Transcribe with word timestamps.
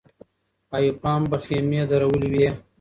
ایوب 0.75 0.97
خان 1.03 1.21
به 1.29 1.37
خېمې 1.43 1.81
درولې 1.91 2.27
وې. 2.33 2.47